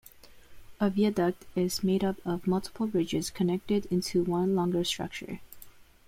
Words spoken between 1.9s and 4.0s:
up of multiple bridges connected